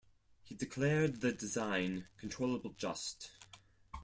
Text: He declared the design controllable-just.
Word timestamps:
He 0.41 0.55
declared 0.55 1.21
the 1.21 1.31
design 1.31 2.07
controllable-just. 2.17 3.29